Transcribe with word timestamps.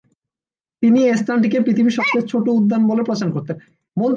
তিনি 0.83 0.99
এ 1.03 1.13
স্থানটিকে 1.17 1.57
"পৃথিবীর 1.59 1.97
সবচেয়ে 1.97 2.29
ছোট 2.31 2.45
উদ্যান" 2.59 2.81
বলে 2.87 3.01
প্রচার 3.03 3.29
করতেন। 3.31 3.57